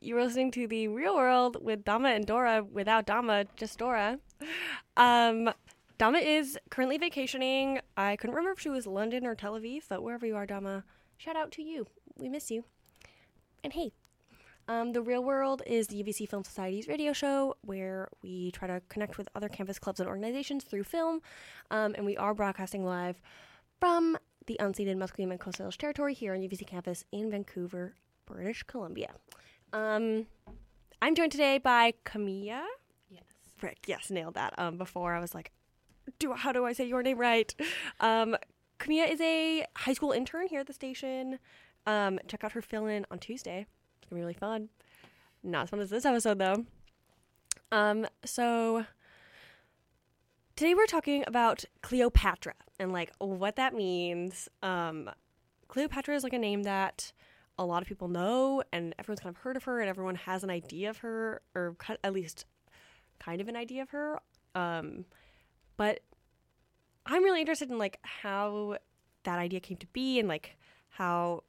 [0.00, 4.18] You're listening to the real world with Dama and Dora without Dama, just Dora.
[4.96, 5.50] Um,
[5.98, 7.80] Dama is currently vacationing.
[7.96, 10.84] I couldn't remember if she was London or Tel Aviv, but wherever you are, Dama,
[11.16, 11.88] shout out to you.
[12.16, 12.62] We miss you.
[13.64, 13.90] And hey,
[14.68, 18.80] um, the Real World is the UBC Film Society's radio show where we try to
[18.88, 21.22] connect with other campus clubs and organizations through film.
[21.72, 23.20] Um, and we are broadcasting live
[23.80, 24.16] from
[24.46, 27.94] the unceded Musqueam and Coast Salish territory here on UBC campus in Vancouver,
[28.26, 29.14] British Columbia.
[29.72, 30.26] Um,
[31.02, 32.62] I'm joined today by Kamiya.
[33.10, 33.22] Yes.
[33.56, 34.54] Frick, yes, nailed that.
[34.58, 35.52] Um, before I was like,
[36.18, 37.54] do how do I say your name right?
[38.00, 38.36] Um,
[38.78, 41.38] Kamiya is a high school intern here at the station.
[41.86, 43.66] Um, check out her fill in on Tuesday.
[44.00, 44.68] It's gonna be really fun.
[45.42, 46.64] Not as fun as this episode though.
[47.70, 48.86] Um, so
[50.56, 54.48] today we're talking about Cleopatra and like what that means.
[54.62, 55.10] Um,
[55.68, 57.12] Cleopatra is like a name that
[57.58, 60.44] a lot of people know and everyone's kind of heard of her and everyone has
[60.44, 62.46] an idea of her or at least
[63.18, 64.20] kind of an idea of her.
[64.54, 65.04] Um,
[65.76, 66.00] but
[67.06, 68.76] I'm really interested in like how
[69.24, 70.56] that idea came to be and like
[70.90, 71.44] how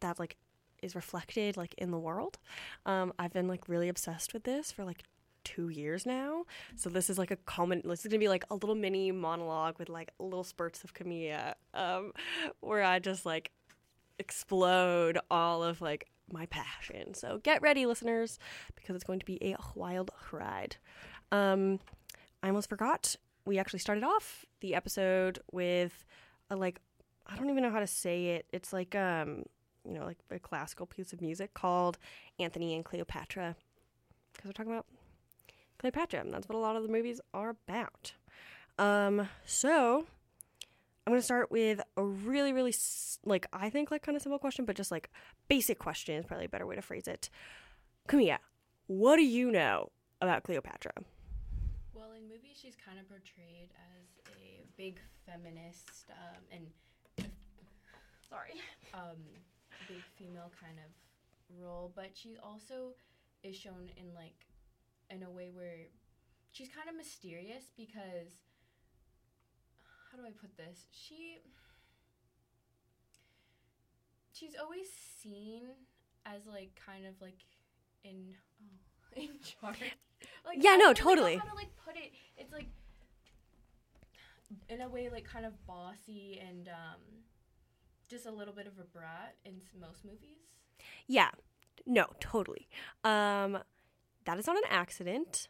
[0.00, 0.36] that like
[0.82, 2.38] is reflected like in the world.
[2.86, 5.04] Um, I've been like really obsessed with this for like
[5.44, 6.44] two years now.
[6.76, 7.82] So this is like a common.
[7.84, 11.54] This is gonna be like a little mini monologue with like little spurts of Kamiya,
[11.74, 12.12] um,
[12.60, 13.50] where I just like
[14.20, 17.14] explode all of like my passion.
[17.14, 18.38] So get ready, listeners,
[18.76, 20.76] because it's going to be a wild ride.
[21.32, 21.80] Um,
[22.42, 23.16] I almost forgot.
[23.44, 26.04] We actually started off the episode with
[26.50, 26.80] a like
[27.26, 28.46] I don't even know how to say it.
[28.52, 29.44] It's like um
[29.84, 31.98] you know like a classical piece of music called
[32.38, 33.56] Antony and Cleopatra
[34.32, 34.86] because we're talking about
[35.78, 38.12] Cleopatra and that's what a lot of the movies are about.
[38.78, 40.06] Um so
[41.06, 42.74] I'm going to start with a really really
[43.24, 45.10] like I think like kind of simple question but just like
[45.48, 47.30] basic question is probably a better way to phrase it.
[48.08, 48.38] Kamiya,
[48.86, 50.92] what do you know about Cleopatra?
[51.94, 56.66] Well, in movies, she's kind of portrayed as a big feminist um, and
[58.28, 58.52] Sorry.
[58.94, 59.16] um,
[59.88, 62.94] big female kind of role, but she also
[63.42, 64.46] is shown in like
[65.10, 65.86] in a way where
[66.52, 68.49] she's kind of mysterious because
[70.10, 70.86] how do I put this?
[70.90, 71.38] She
[74.32, 74.88] she's always
[75.22, 75.62] seen
[76.26, 77.44] as like kind of like
[78.04, 78.34] in
[79.16, 79.96] oh in charge.
[80.44, 81.36] Like Yeah, no, don't really know totally.
[81.36, 82.12] How to like put it?
[82.36, 82.66] It's like
[84.68, 87.00] in a way like kind of bossy and um
[88.08, 90.38] just a little bit of a brat in most movies.
[91.06, 91.30] Yeah.
[91.86, 92.68] No, totally.
[93.04, 93.58] Um
[94.24, 95.48] that is not an accident.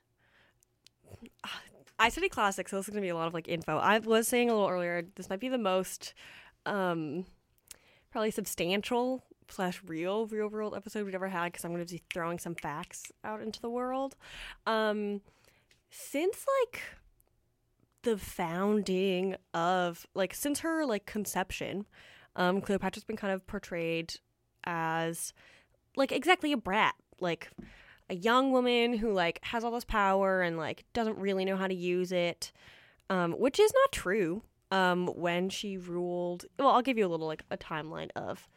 [1.45, 1.61] Ah,
[2.01, 3.77] I study classics, so this is gonna be a lot of like info.
[3.77, 6.15] I was saying a little earlier, this might be the most
[6.65, 7.27] um
[8.11, 12.39] probably substantial slash real real world episode we've ever had because I'm gonna be throwing
[12.39, 14.17] some facts out into the world.
[14.67, 15.21] Um
[15.91, 16.81] since like
[18.03, 21.85] the founding of like since her like conception,
[22.35, 24.15] um Cleopatra's been kind of portrayed
[24.65, 25.35] as
[25.97, 27.51] like exactly a brat, like
[28.11, 31.69] a young woman who like has all this power and like doesn't really know how
[31.69, 32.53] to use it,
[33.09, 34.43] um, which is not true.
[34.73, 38.49] Um, when she ruled, well, I'll give you a little like a timeline of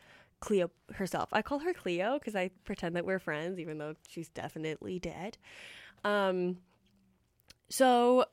[0.42, 1.30] Cleo herself.
[1.32, 5.38] I call her Cleo because I pretend that we're friends, even though she's definitely dead.
[6.04, 6.58] Um,
[7.70, 8.26] so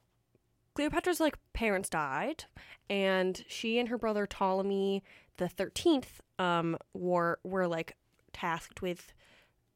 [0.75, 2.45] Cleopatra's like parents died,
[2.89, 5.03] and she and her brother Ptolemy
[5.37, 7.97] the thirteenth um were were like
[8.33, 9.13] tasked with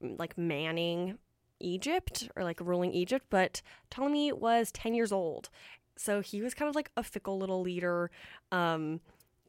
[0.00, 1.18] like manning
[1.64, 5.50] Egypt or like ruling Egypt, but Ptolemy was 10 years old.
[5.96, 8.10] So he was kind of like a fickle little leader.
[8.52, 9.00] Um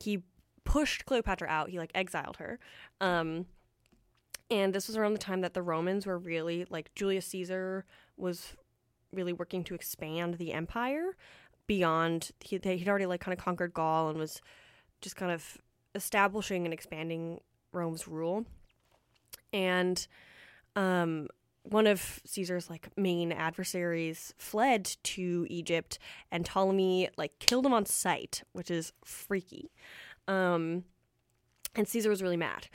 [0.01, 0.23] he
[0.63, 1.69] pushed Cleopatra out.
[1.69, 2.59] He like exiled her.
[3.01, 3.45] Um
[4.51, 7.85] and this was around the time that the Romans were really like Julius Caesar
[8.17, 8.55] was
[9.11, 11.15] really working to expand the empire
[11.67, 14.41] beyond he he'd already like kind of conquered Gaul and was
[15.01, 15.57] just kind of
[15.95, 17.39] establishing and expanding
[17.71, 18.45] Rome's rule.
[19.53, 20.05] And
[20.75, 21.27] um,
[21.65, 25.99] one of Caesar's like main adversaries fled to Egypt,
[26.31, 29.71] and Ptolemy like killed him on sight, which is freaky.
[30.27, 30.83] Um,
[31.75, 32.67] and Caesar was really mad.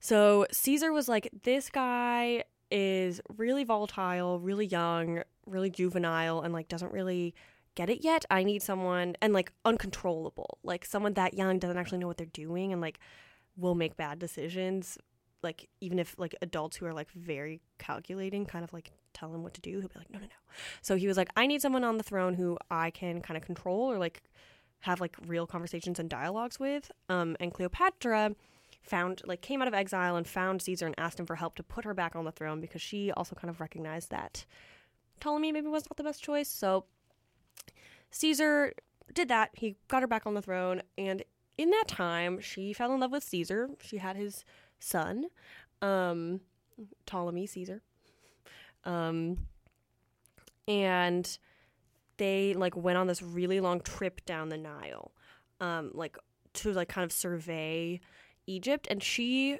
[0.00, 6.68] So Caesar was like, "This guy is really volatile, really young, really juvenile, and like
[6.68, 7.34] doesn't really."
[7.74, 11.96] get it yet i need someone and like uncontrollable like someone that young doesn't actually
[11.96, 12.98] know what they're doing and like
[13.56, 14.98] will make bad decisions
[15.42, 19.42] like even if like adults who are like very calculating kind of like tell him
[19.42, 21.60] what to do he'll be like no no no so he was like i need
[21.60, 24.22] someone on the throne who i can kind of control or like
[24.80, 28.34] have like real conversations and dialogues with um and cleopatra
[28.82, 31.62] found like came out of exile and found Caesar and asked him for help to
[31.62, 34.44] put her back on the throne because she also kind of recognized that
[35.20, 36.48] Ptolemy maybe was not the best choice.
[36.48, 36.84] So
[38.10, 38.74] Caesar
[39.14, 39.50] did that.
[39.54, 41.22] He got her back on the throne, and
[41.56, 43.70] in that time, she fell in love with Caesar.
[43.80, 44.44] She had his
[44.82, 45.26] son,
[45.80, 46.40] um,
[47.06, 47.82] Ptolemy Caesar,
[48.84, 49.46] um,
[50.68, 51.38] and
[52.16, 55.12] they like went on this really long trip down the Nile,
[55.60, 56.16] um, like
[56.54, 58.00] to like kind of survey
[58.46, 58.86] Egypt.
[58.90, 59.58] And she,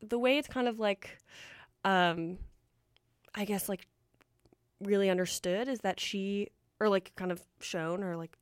[0.00, 1.18] the way it's kind of like,
[1.84, 2.38] um,
[3.34, 3.86] I guess like
[4.80, 6.48] really understood is that she
[6.80, 8.36] or like kind of shown or like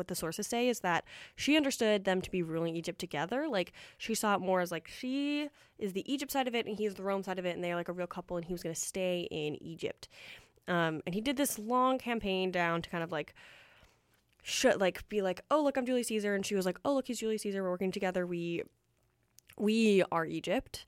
[0.00, 1.04] what the sources say is that
[1.36, 3.46] she understood them to be ruling Egypt together.
[3.46, 6.78] Like she saw it more as like she is the Egypt side of it and
[6.78, 8.62] he's the Rome side of it, and they're like a real couple, and he was
[8.62, 10.08] going to stay in Egypt.
[10.66, 13.34] Um, and he did this long campaign down to kind of like
[14.42, 17.06] should like be like, oh look, I'm Julius Caesar, and she was like, oh look,
[17.06, 17.62] he's Julius Caesar.
[17.62, 18.26] We're working together.
[18.26, 18.62] We
[19.58, 20.86] we are Egypt.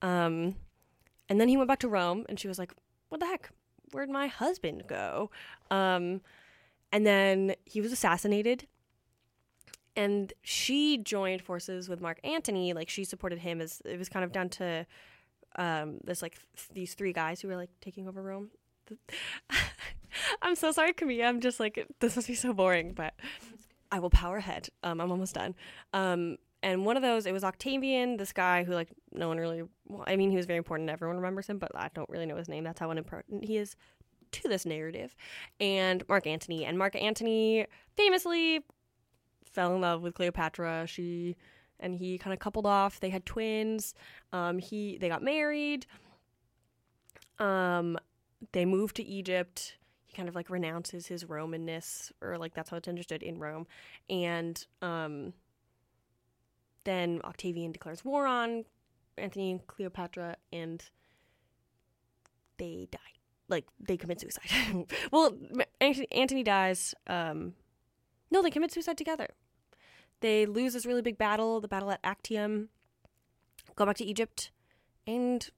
[0.00, 0.56] Um,
[1.28, 2.72] and then he went back to Rome, and she was like,
[3.08, 3.50] what the heck?
[3.92, 5.30] Where'd my husband go?
[5.70, 6.20] Um,
[6.94, 8.68] and then he was assassinated.
[9.96, 12.72] And she joined forces with Mark Antony.
[12.72, 14.86] Like she supported him as it was kind of down to
[15.56, 18.50] um, this like th- these three guys who were like taking over Rome.
[20.42, 21.26] I'm so sorry, Kamiya.
[21.26, 23.14] I'm just like this must be so boring, but
[23.90, 24.68] I will power ahead.
[24.84, 25.56] Um, I'm almost done.
[25.92, 29.64] Um, and one of those, it was Octavian, this guy who like no one really.
[29.88, 30.90] Well, I mean, he was very important.
[30.90, 32.62] Everyone remembers him, but I don't really know his name.
[32.62, 33.74] That's how unimportant he is
[34.42, 35.14] to this narrative.
[35.60, 38.64] And Mark Antony, and Mark Antony famously
[39.44, 40.86] fell in love with Cleopatra.
[40.86, 41.36] She
[41.80, 43.00] and he kind of coupled off.
[43.00, 43.94] They had twins.
[44.32, 45.86] Um, he they got married.
[47.38, 47.98] Um,
[48.52, 49.76] they moved to Egypt.
[50.06, 53.66] He kind of like renounces his Romanness, or like that's how it's understood in Rome.
[54.08, 55.32] And um,
[56.84, 58.64] then Octavian declares war on
[59.18, 60.84] Antony and Cleopatra, and
[62.58, 62.98] they die.
[63.48, 64.86] Like they commit suicide.
[65.10, 65.36] well,
[65.80, 66.94] Antony dies.
[67.06, 67.54] Um,
[68.30, 69.28] no, they commit suicide together.
[70.20, 72.70] They lose this really big battle, the battle at Actium.
[73.76, 74.50] Go back to Egypt,
[75.06, 75.48] and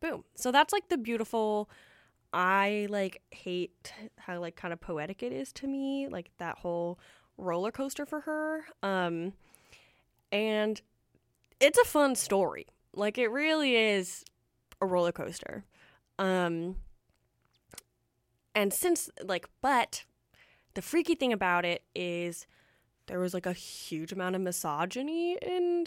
[0.00, 0.24] boom.
[0.34, 1.70] So that's like the beautiful
[2.32, 6.98] I like hate how like kind of poetic it is to me, like that whole
[7.36, 8.64] roller coaster for her.
[8.82, 9.32] Um
[10.32, 10.80] and
[11.58, 12.66] it's a fun story.
[12.94, 14.24] Like it really is
[14.80, 15.64] a roller coaster.
[16.18, 16.76] Um
[18.54, 20.04] and since like but
[20.74, 22.46] the freaky thing about it is
[23.06, 25.84] there was like a huge amount of misogyny in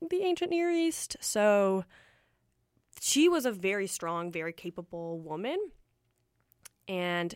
[0.00, 1.16] the ancient Near East.
[1.20, 1.84] So
[3.00, 5.58] she was a very strong, very capable woman
[6.88, 7.34] and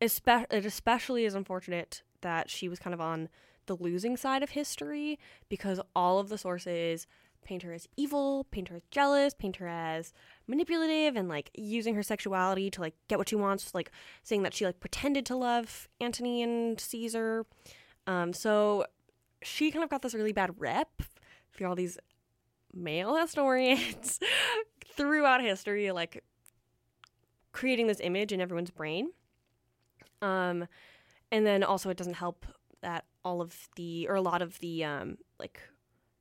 [0.00, 3.28] it especially is unfortunate that she was kind of on
[3.66, 7.06] the losing side of history because all of the sources
[7.46, 10.12] paint her as evil, paint her as jealous, paint her as
[10.48, 13.92] manipulative and like using her sexuality to like get what she wants, like
[14.24, 17.46] saying that she like pretended to love Antony and Caesar.
[18.06, 18.84] Um, so
[19.42, 21.02] she kind of got this really bad rep
[21.50, 21.98] for all these
[22.74, 24.18] male historians
[24.84, 26.24] throughout history, like
[27.52, 29.10] creating this image in everyone's brain.
[30.20, 30.66] Um,
[31.30, 32.44] and then also it doesn't help
[32.82, 35.60] that all of the or a lot of the um, like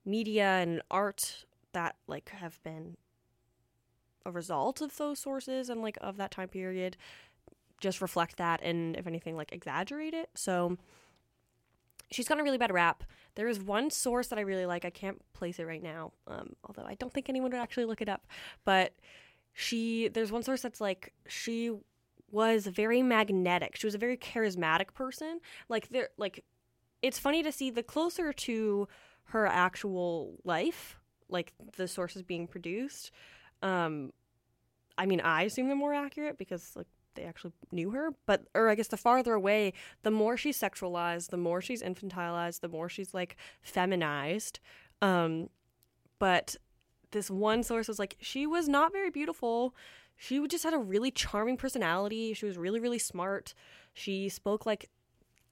[0.05, 2.95] media and art that like have been
[4.25, 6.97] a result of those sources and like of that time period
[7.79, 10.29] just reflect that and if anything like exaggerate it.
[10.33, 10.77] So
[12.11, 13.03] she's got a really bad rap.
[13.35, 14.85] There is one source that I really like.
[14.85, 18.01] I can't place it right now, um, although I don't think anyone would actually look
[18.01, 18.25] it up.
[18.63, 18.93] But
[19.53, 21.71] she there's one source that's like she
[22.31, 23.75] was very magnetic.
[23.75, 25.39] She was a very charismatic person.
[25.69, 26.43] Like there like
[27.01, 28.87] it's funny to see the closer to
[29.25, 30.97] her actual life,
[31.29, 33.11] like the sources being produced.
[33.61, 34.13] Um
[34.97, 38.69] I mean, I assume they're more accurate because like they actually knew her, but or
[38.69, 42.89] I guess the farther away, the more she's sexualized, the more she's infantilized, the more
[42.89, 44.59] she's like feminized.
[45.01, 45.49] Um
[46.19, 46.55] but
[47.11, 49.75] this one source was like she was not very beautiful.
[50.17, 52.33] She just had a really charming personality.
[52.33, 53.53] She was really really smart.
[53.93, 54.89] She spoke like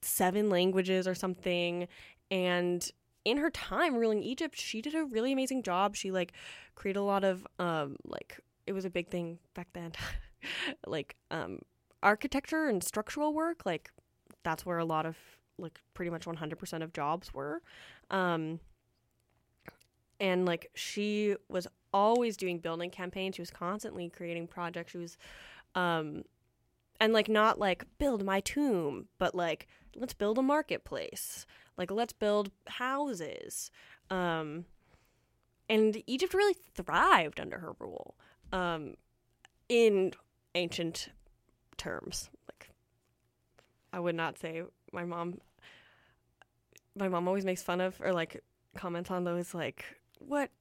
[0.02, 1.88] seven languages or something
[2.30, 2.92] and
[3.26, 5.96] in her time ruling Egypt, she did a really amazing job.
[5.96, 6.34] She like
[6.76, 9.94] created a lot of um like it was a big thing back then.
[10.88, 11.60] like um
[12.02, 13.92] architecture and structural work, like
[14.44, 15.18] that's where a lot of
[15.58, 17.62] like pretty much 100% of jobs were.
[18.10, 18.60] Um
[20.20, 25.18] and like she was always doing building campaigns she was constantly creating projects she was
[25.76, 26.24] um
[27.00, 31.46] and like not like build my tomb but like let's build a marketplace
[31.78, 33.72] like let's build houses
[34.10, 34.66] um
[35.70, 38.16] and Egypt really thrived under her rule.
[38.52, 38.96] Um,
[39.70, 40.14] in
[40.56, 41.10] ancient
[41.78, 42.70] terms, like
[43.92, 45.40] I would not say my mom.
[46.96, 48.44] My mom always makes fun of or like
[48.76, 49.84] comments on those like
[50.20, 50.52] what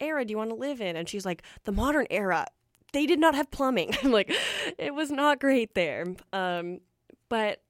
[0.00, 0.96] era do you want to live in?
[0.96, 2.46] And she's like the modern era.
[2.92, 3.96] They did not have plumbing.
[4.04, 4.30] like
[4.76, 6.04] it was not great there.
[6.32, 6.80] Um,
[7.30, 7.62] but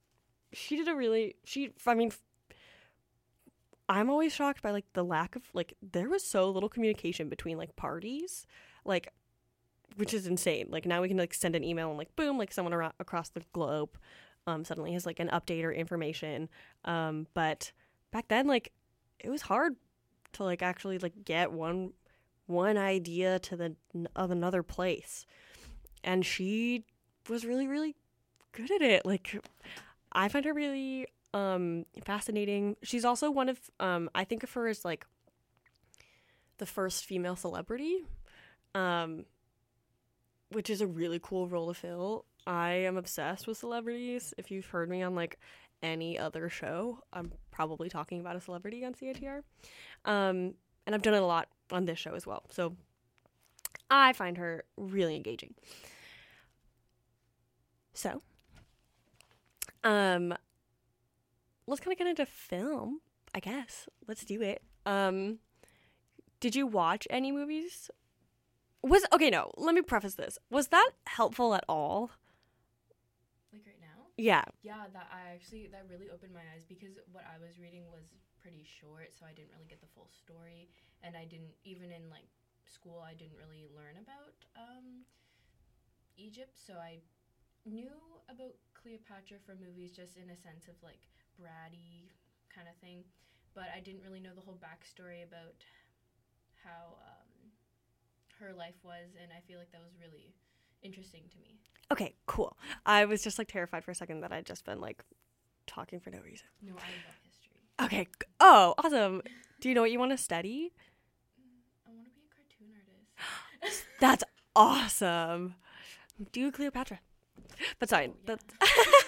[0.53, 1.71] she did a really she.
[1.87, 2.11] I mean,
[3.89, 7.57] I'm always shocked by like the lack of like there was so little communication between
[7.57, 8.47] like parties,
[8.85, 9.09] like
[9.97, 10.67] which is insane.
[10.71, 13.43] Like now we can like send an email and like boom, like someone across the
[13.53, 13.97] globe
[14.47, 16.49] um suddenly has like an update or information.
[16.85, 17.73] Um but
[18.13, 18.73] back then like
[19.19, 19.77] it was hard
[20.35, 21.93] to like actually like get one
[22.47, 23.75] one idea to the
[24.15, 25.25] of another place.
[26.05, 26.85] And she
[27.29, 27.97] was really really
[28.53, 29.07] good at it.
[29.07, 29.43] Like
[30.13, 32.77] I find her really um fascinating.
[32.83, 35.07] She's also one of um I think of her as like
[36.59, 38.05] the first female celebrity.
[38.75, 39.25] Um
[40.51, 42.25] which is a really cool role to fill.
[42.47, 44.33] I am obsessed with celebrities.
[44.39, 45.39] If you've heard me on like
[45.83, 49.43] any other show, I'm probably talking about a celebrity on CITR.
[50.05, 50.55] Um
[50.87, 52.45] and I've done it a lot on this show as well.
[52.51, 52.75] So
[53.91, 55.55] I find her really engaging.
[57.95, 58.23] So,
[59.83, 60.35] um,
[61.69, 63.01] let's kind of get into film,
[63.35, 63.89] I guess.
[64.07, 64.63] Let's do it.
[64.87, 65.39] Um,
[66.41, 67.91] did you watch any movies?
[68.83, 69.29] Was okay.
[69.31, 70.39] No, let me preface this.
[70.51, 72.11] Was that helpful at all?
[73.53, 74.07] Like right now?
[74.17, 74.45] Yeah.
[74.63, 78.15] Yeah, that I actually that really opened my eyes because what I was reading was
[78.41, 80.71] pretty short, so I didn't really get the full story,
[81.03, 82.31] and I didn't even in like
[82.65, 85.05] school I didn't really learn about um,
[86.17, 87.03] Egypt, so I
[87.67, 87.93] knew
[88.31, 91.03] about Cleopatra from movies just in a sense of like
[91.41, 92.11] bratty
[92.55, 93.05] kind of thing,
[93.55, 95.55] but I didn't really know the whole backstory about
[96.65, 97.51] how um,
[98.41, 100.35] her life was, and I feel like that was really
[100.83, 101.59] interesting to me.
[101.91, 102.15] Okay.
[102.27, 102.57] Cool.
[102.85, 105.03] I was just like terrified for a second that I'd just been like
[105.67, 106.47] talking for no reason.
[106.63, 107.61] No, I love history.
[107.83, 108.05] Okay.
[108.05, 109.23] g- Oh, awesome.
[109.61, 110.73] Do you know what you want to study?
[111.87, 112.75] I want to be a cartoon
[113.63, 113.87] artist.
[114.01, 115.55] That's awesome.
[116.33, 117.01] Do Cleopatra.
[117.79, 118.37] But sorry, Oh, yeah.
[118.37, 118.45] that's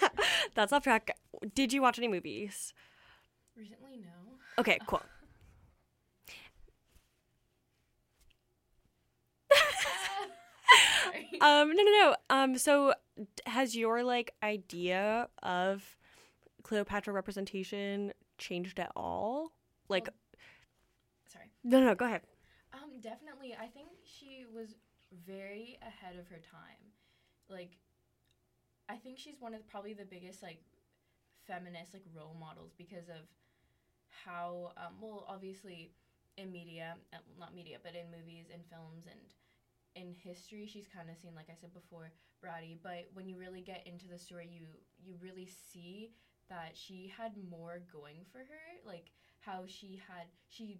[0.55, 1.15] that's off track.
[1.53, 2.73] Did you watch any movies?
[3.55, 4.37] Recently, no.
[4.59, 5.01] Okay, cool.
[11.41, 12.15] Um, no, no, no.
[12.29, 12.93] Um, so
[13.47, 15.97] has your like idea of
[16.61, 19.51] Cleopatra representation changed at all?
[19.89, 20.07] Like,
[21.27, 21.45] Sorry.
[21.63, 22.21] no, no, no, go ahead.
[22.73, 23.55] Um, definitely.
[23.59, 24.75] I think she was
[25.25, 26.91] very ahead of her time.
[27.49, 27.71] Like,
[28.91, 30.59] I think she's one of the, probably the biggest like
[31.47, 33.25] feminist like role models because of
[34.25, 35.91] how um, well obviously
[36.37, 39.19] in media, uh, not media, but in movies and films and
[39.95, 42.11] in history, she's kind of seen like I said before,
[42.43, 42.77] bratty.
[42.81, 44.67] But when you really get into the story, you
[45.03, 46.11] you really see
[46.49, 48.65] that she had more going for her.
[48.85, 50.79] Like how she had she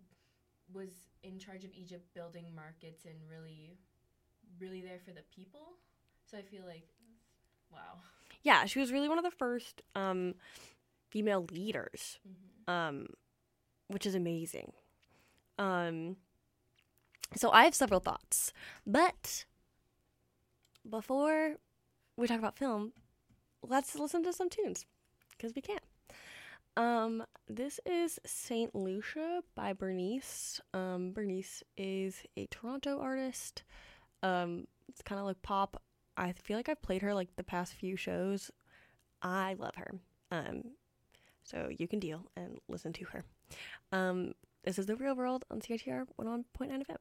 [0.74, 0.90] was
[1.24, 3.78] in charge of Egypt building markets and really
[4.60, 5.78] really there for the people.
[6.26, 6.86] So I feel like
[7.72, 7.80] wow.
[8.44, 10.36] Yeah, she was really one of the first um
[11.10, 12.20] female leaders.
[12.26, 13.08] hmm um,
[13.88, 14.72] which is amazing.
[15.58, 16.18] Um,
[17.36, 18.54] so I have several thoughts,
[18.86, 19.46] but
[20.90, 21.56] before
[22.18, 22.94] we talk about film,
[23.68, 24.86] let's listen to some tunes
[25.32, 25.80] because we can.
[26.78, 30.62] Um, this is Saint Lucia by Bernice.
[30.74, 33.64] Um, Bernice is a Toronto artist.
[34.24, 35.82] Um, it's kind of like pop.
[36.18, 38.52] I feel like I've played her like the past few shows.
[39.22, 39.92] I love her.
[40.32, 40.72] Um,
[41.44, 43.24] so you can deal and listen to her.
[43.92, 46.98] Um, this is the real world on CITR 101.9 FM.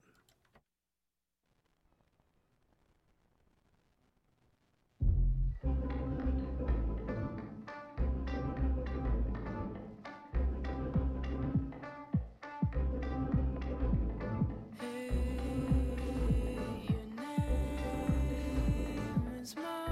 [19.51, 19.90] Is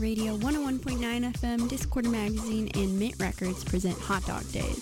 [0.00, 0.98] Radio 101.9
[1.32, 4.78] FM, Discorder Magazine, and Mint Records present Hot Dog Days.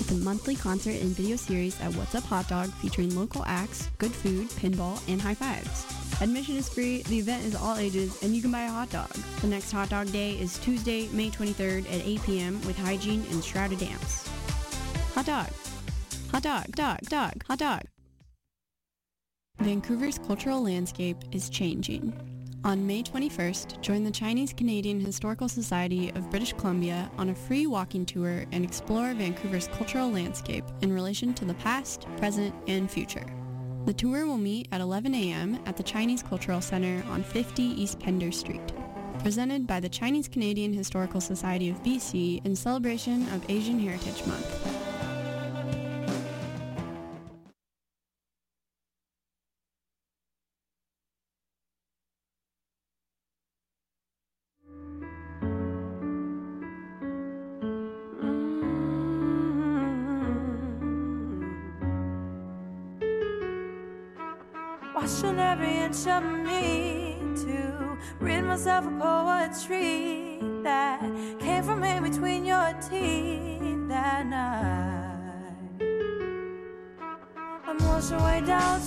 [0.00, 3.90] It's a monthly concert and video series at What's Up Hot Dog featuring local acts,
[3.98, 5.86] good food, pinball, and high fives.
[6.20, 9.10] Admission is free, the event is all ages, and you can buy a hot dog.
[9.40, 12.60] The next Hot Dog Day is Tuesday, May 23rd at 8 p.m.
[12.66, 14.28] with Hygiene and Shrouded Dance.
[15.14, 15.48] Hot dog.
[16.30, 17.82] Hot dog, dog, dog, hot dog.
[19.58, 22.33] Vancouver's cultural landscape is changing.
[22.64, 27.66] On May 21st, join the Chinese Canadian Historical Society of British Columbia on a free
[27.66, 33.26] walking tour and explore Vancouver's cultural landscape in relation to the past, present, and future.
[33.84, 35.60] The tour will meet at 11 a.m.
[35.66, 38.72] at the Chinese Cultural Center on 50 East Pender Street.
[39.18, 44.73] Presented by the Chinese Canadian Historical Society of BC in celebration of Asian Heritage Month.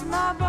[0.10, 0.47] Down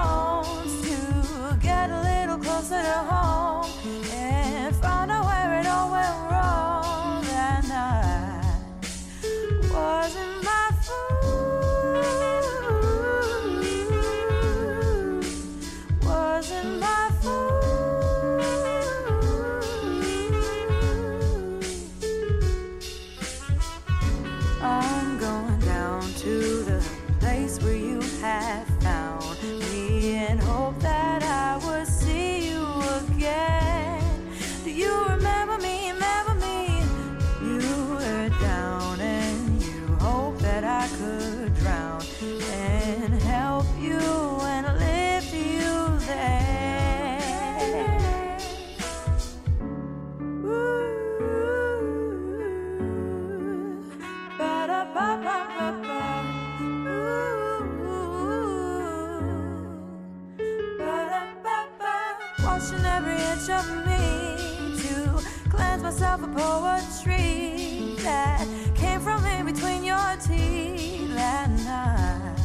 [70.26, 72.38] that night.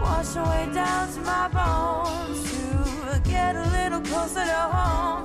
[0.00, 5.24] Wash away down to my bones to get a little closer to home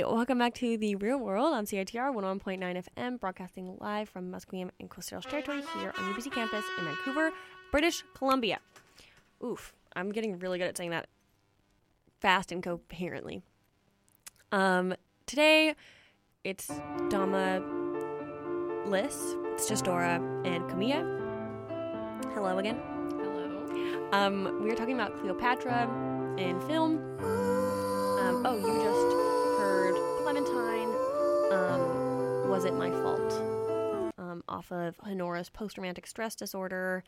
[0.00, 4.70] Hey, welcome back to the Real World on CITR 101.9 FM, broadcasting live from Musqueam
[4.80, 7.30] and Coast Salish Territory here on UBC campus in Vancouver,
[7.70, 8.60] British Columbia.
[9.44, 11.06] Oof, I'm getting really good at saying that
[12.18, 13.42] fast and coherently.
[14.52, 14.94] Um,
[15.26, 15.74] today
[16.44, 16.68] it's
[17.10, 17.62] Dama,
[18.86, 20.14] Liz, it's just Dora
[20.46, 21.02] and Kamiya.
[22.32, 22.80] Hello again.
[23.20, 24.08] Hello.
[24.12, 25.82] Um, we were talking about Cleopatra
[26.38, 26.96] in film.
[27.20, 29.29] Um, oh, you just
[30.22, 30.94] Clementine.
[31.50, 33.32] Um, was it my fault?
[34.18, 37.02] Um, off of Honora's post-romantic stress disorder.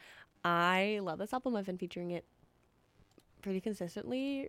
[0.45, 1.55] I love this album.
[1.55, 2.25] I've been featuring it
[3.43, 4.49] pretty consistently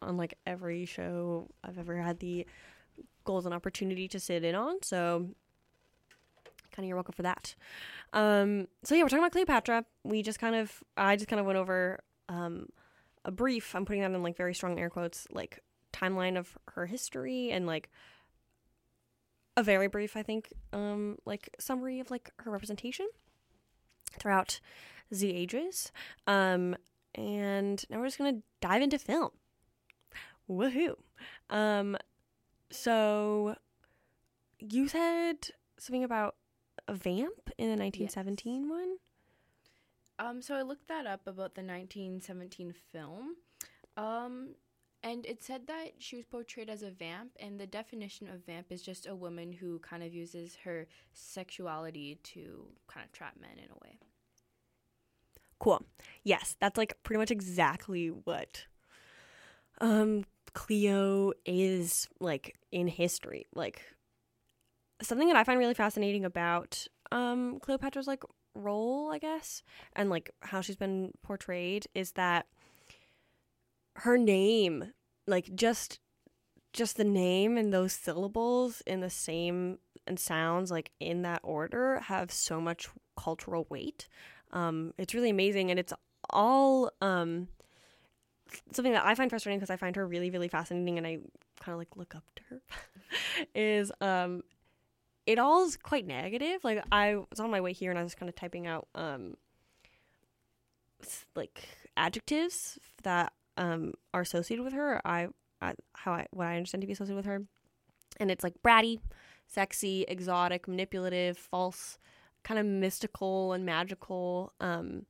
[0.00, 2.46] on like every show I've ever had the
[3.24, 4.82] golden opportunity to sit in on.
[4.82, 5.28] So
[6.72, 7.54] kind of you're welcome for that.
[8.12, 9.84] Um, so yeah, we're talking about Cleopatra.
[10.04, 12.66] We just kind of, I just kind of went over um,
[13.24, 13.74] a brief.
[13.74, 15.60] I'm putting that in like very strong air quotes, like
[15.92, 17.90] timeline of her history and like
[19.56, 23.08] a very brief, I think, um, like summary of like her representation
[24.18, 24.60] throughout
[25.10, 25.92] the ages.
[26.26, 26.76] Um,
[27.14, 29.30] and now we're just gonna dive into film.
[30.48, 30.96] Woohoo!
[31.48, 31.96] Um,
[32.70, 33.56] so
[34.58, 36.36] you said something about
[36.88, 38.96] a vamp in the 1917 one.
[40.18, 43.36] Um, so I looked that up about the 1917 film.
[43.96, 44.50] Um,
[45.02, 48.66] and it said that she was portrayed as a vamp, and the definition of vamp
[48.70, 53.58] is just a woman who kind of uses her sexuality to kind of trap men
[53.58, 53.98] in a way.
[55.58, 55.82] Cool.
[56.24, 58.66] Yes, that's like pretty much exactly what
[59.80, 63.46] um Cleo is like in history.
[63.54, 63.82] Like
[65.02, 68.22] something that I find really fascinating about um Cleopatra's like
[68.54, 69.62] role, I guess,
[69.94, 72.46] and like how she's been portrayed is that
[73.96, 74.92] her name,
[75.26, 75.98] like just
[76.72, 82.00] just the name and those syllables in the same and sounds like in that order
[82.00, 84.08] have so much cultural weight.
[84.52, 85.92] Um, it's really amazing, and it's
[86.30, 87.48] all um,
[88.72, 91.18] something that I find frustrating because I find her really, really fascinating, and I
[91.60, 92.60] kind of like look up to her.
[93.54, 94.42] is um,
[95.26, 96.64] it all is quite negative.
[96.64, 99.36] Like I was on my way here, and I was kind of typing out um,
[101.34, 105.00] like adjectives that um are associated with her.
[105.04, 105.28] I,
[105.60, 107.42] I how I what I understand to be associated with her,
[108.18, 108.98] and it's like bratty,
[109.46, 111.98] sexy, exotic, manipulative, false,
[112.42, 115.06] kind of mystical and magical, um,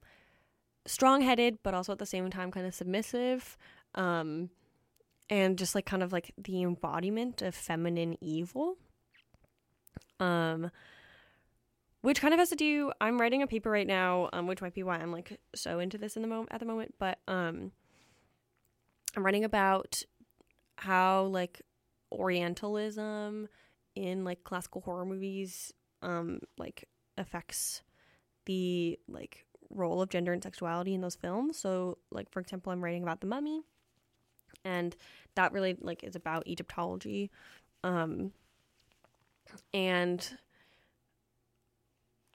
[0.85, 3.57] strong-headed, but also at the same time kind of submissive,
[3.95, 4.51] um,
[5.31, 8.77] and just like kind of like the embodiment of feminine evil.
[10.19, 10.71] Um,
[12.03, 12.93] which kind of has to do.
[13.01, 15.99] I'm writing a paper right now, um, which might be why I'm like so into
[15.99, 17.73] this in the moment at the moment, but um,
[19.17, 20.03] I'm writing about
[20.77, 21.63] how like
[22.13, 23.49] Orientalism
[23.95, 27.83] in like classical horror movies um like affects
[28.47, 31.59] the like role of gender and sexuality in those films.
[31.59, 33.63] So like for example, I'm writing about The Mummy
[34.65, 34.97] and
[35.37, 37.31] that really like is about Egyptology.
[37.85, 38.33] Um
[39.73, 40.37] and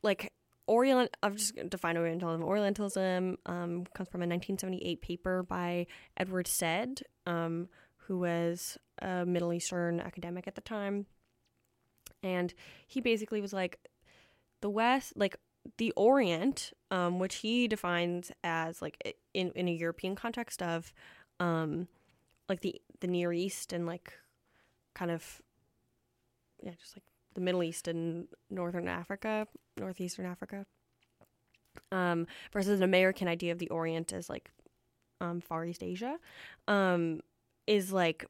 [0.04, 0.32] like
[0.68, 2.44] Orient I've just going defined Orientalism.
[2.44, 9.54] Orientalism um, comes from a 1978 paper by Edward Said, um, who was a Middle
[9.54, 11.06] Eastern academic at the time.
[12.24, 12.54] And
[12.88, 13.80] he basically was like,
[14.62, 15.38] the West, like
[15.78, 20.92] the Orient, um, which he defines as like in, in a European context of
[21.40, 21.88] um,
[22.50, 24.14] like the, the Near East and like
[24.96, 25.42] kind of,
[26.64, 27.04] yeah, just like
[27.36, 30.66] the Middle East and Northern Africa, Northeastern Africa,
[31.92, 34.52] um, versus an American idea of the Orient as like
[35.22, 36.18] um, Far East Asia,
[36.68, 37.22] um,
[37.68, 38.26] is like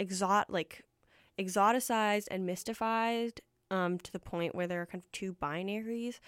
[0.00, 0.84] exot like
[1.38, 3.40] exoticized and mystified
[3.70, 6.18] um, to the point where there are kind of two binaries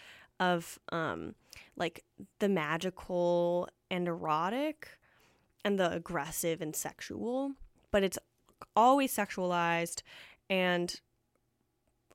[0.40, 1.34] of um,
[1.76, 2.04] like
[2.38, 4.98] the magical and erotic
[5.64, 7.52] and the aggressive and sexual,
[7.90, 8.18] but it's
[8.74, 10.02] always sexualized
[10.50, 11.00] and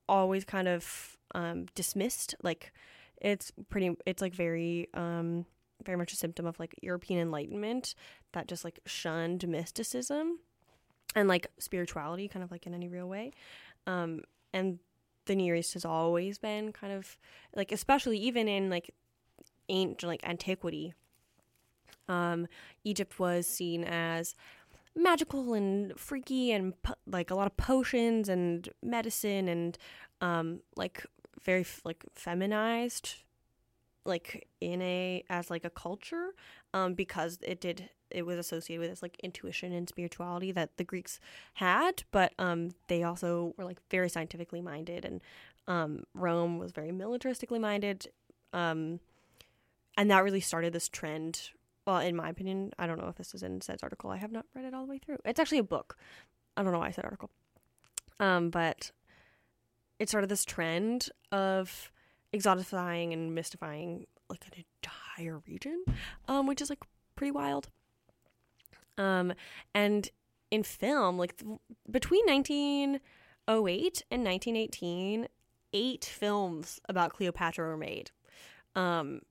[0.10, 2.36] always kind of um, dismissed.
[2.44, 2.74] Like
[3.22, 5.46] it's pretty, it's like very, um,
[5.86, 7.96] very much a symptom of like European Enlightenment
[8.34, 10.40] that just like shunned mysticism
[11.16, 13.32] and like spirituality, kind of like in any real way.
[13.88, 14.22] Um,
[14.54, 14.80] and
[15.26, 17.18] the Near East has always been kind of
[17.56, 18.94] like, especially even in like
[19.70, 20.94] ancient like antiquity.
[22.08, 22.48] Um,
[22.84, 24.36] Egypt was seen as
[25.00, 29.78] magical and freaky and po- like a lot of potions and medicine and
[30.22, 31.06] um like
[31.44, 33.16] very like feminized
[34.06, 36.32] like in a as like a culture
[36.74, 40.84] um because it did it was associated with this like intuition and spirituality that the
[40.84, 41.20] Greeks
[41.56, 45.22] had but um they also were like very scientifically minded and
[45.68, 48.08] um Rome was very militaristically minded
[48.52, 49.00] um
[49.98, 51.52] and that really started this trend
[51.90, 54.12] well in my opinion i don't know if this is in Said's article.
[54.12, 55.18] I have not read it all the way through.
[55.26, 55.98] It's actually a book.
[56.56, 57.30] I don't know why i said article.
[58.20, 58.92] Um but
[59.98, 61.92] it started this trend of
[62.34, 65.84] exotifying and mystifying like an entire region
[66.28, 66.84] um which is like
[67.16, 67.70] pretty wild.
[68.98, 69.34] Um
[69.74, 70.10] and
[70.52, 75.28] in film like th- between 1908 and 1918
[75.72, 78.12] eight films about cleopatra were made.
[78.76, 79.22] Um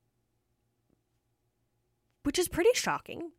[2.28, 3.30] which is pretty shocking.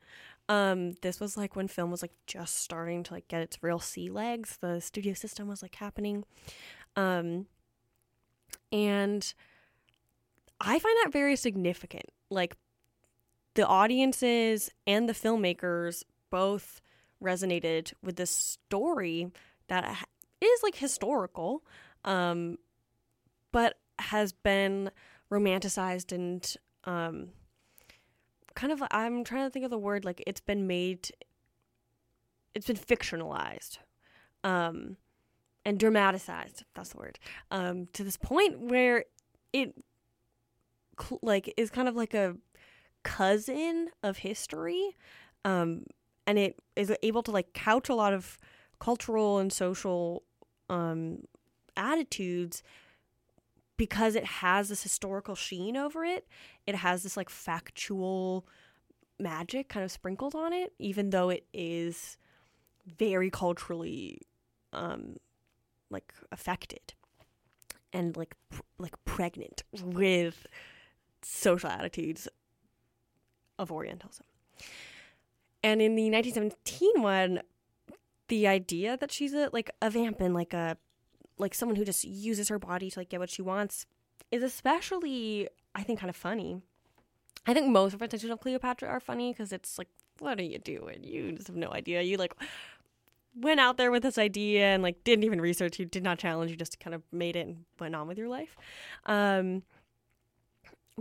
[0.48, 3.78] Um, this was like when film was like just starting to like get its real
[3.78, 4.58] sea legs.
[4.62, 6.24] The studio system was like happening.
[6.96, 7.46] Um,
[8.72, 9.32] and
[10.60, 12.08] I find that very significant.
[12.32, 12.58] Like
[13.54, 16.82] the audiences and the filmmakers both
[17.24, 19.32] resonated with this story
[19.68, 20.04] that
[20.42, 21.64] is like historical,
[22.06, 22.58] um,
[23.52, 24.90] but has been
[25.32, 27.30] romanticized and um,
[28.60, 28.84] kind of.
[28.92, 31.12] I'm trying to think of the word like it's been made.
[32.54, 33.78] It's been fictionalized,
[34.44, 34.98] um,
[35.66, 36.64] and dramatized.
[36.76, 37.20] That's the word.
[37.52, 39.06] Um, to this point where
[39.54, 39.74] it
[41.00, 42.36] cl- like is kind of like a
[43.04, 44.98] cousin of history
[45.46, 45.84] um
[46.28, 48.38] and it is able to like couch a lot of
[48.80, 50.24] cultural and social
[50.70, 51.20] um
[51.78, 52.62] attitudes
[53.80, 56.28] because it has this historical sheen over it
[56.68, 58.46] it has this like factual
[59.20, 62.18] magic kind of sprinkled on it even though it is
[62.86, 64.22] very culturally
[64.74, 65.16] um
[65.90, 66.94] like affected
[67.94, 70.46] and like pr- like pregnant with
[71.22, 72.28] social attitudes
[73.58, 74.26] of Orientalism.
[75.64, 77.42] And in the 1917 one,
[78.30, 80.78] the idea that she's a like a vamp and like a
[81.40, 83.86] like someone who just uses her body to like get what she wants
[84.32, 86.62] is especially I think kind of funny.
[87.48, 89.88] I think most representations of Cleopatra are funny because it's like,
[90.20, 91.04] what are you doing?
[91.04, 92.02] You just have no idea.
[92.02, 92.34] You like
[93.36, 95.80] went out there with this idea and like didn't even research.
[95.80, 96.52] You did not challenge.
[96.52, 98.58] You just kind of made it and went on with your life.
[99.06, 99.64] Um,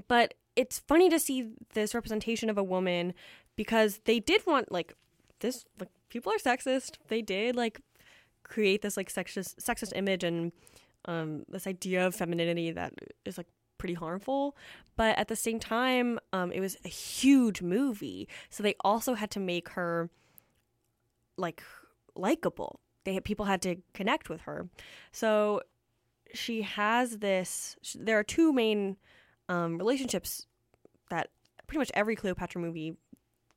[0.07, 3.14] but it's funny to see this representation of a woman
[3.57, 4.94] because they did want like
[5.40, 7.81] this like people are sexist they did like
[8.49, 10.53] create this like sexist sexist image and
[11.05, 12.93] um this idea of femininity that
[13.25, 14.57] is like pretty harmful.
[14.97, 18.29] But at the same time um it was a huge movie.
[18.51, 20.11] So they also had to make her
[21.37, 21.63] like
[22.15, 22.81] likable.
[23.05, 24.69] They had, people had to connect with her.
[25.13, 25.63] So
[26.35, 28.97] she has this sh- there are two main
[29.49, 30.47] um, relationships
[31.11, 31.31] that
[31.67, 32.97] pretty much every Cleopatra movie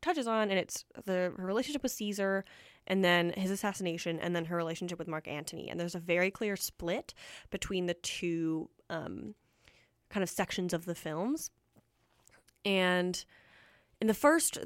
[0.01, 2.43] touches on, and it's the her relationship with Caesar,
[2.87, 5.69] and then his assassination, and then her relationship with Mark Antony.
[5.69, 7.13] And there's a very clear split
[7.49, 9.35] between the two um,
[10.09, 11.51] kind of sections of the films.
[12.65, 13.23] And
[13.99, 14.57] in the first,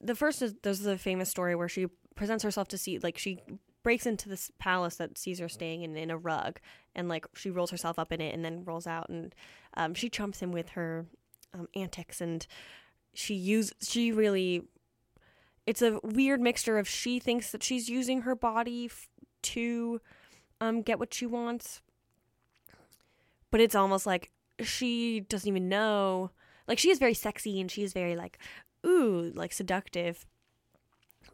[0.00, 3.38] the first is there's the famous story where she presents herself to see like she
[3.82, 6.60] breaks into this palace that Caesar's staying in in a rug,
[6.94, 9.34] and like she rolls herself up in it, and then rolls out, and
[9.74, 11.06] um, she chumps him with her
[11.54, 12.46] um, antics, and
[13.18, 14.62] she use she really.
[15.66, 19.08] It's a weird mixture of she thinks that she's using her body f-
[19.42, 20.00] to
[20.60, 21.82] um, get what she wants,
[23.50, 24.30] but it's almost like
[24.62, 26.30] she doesn't even know.
[26.68, 28.38] Like she is very sexy and she is very like
[28.86, 30.24] ooh like seductive,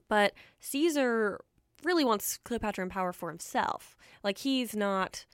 [0.09, 1.45] but Caesar
[1.85, 3.95] really wants Cleopatra in power for himself.
[4.23, 5.27] Like he's not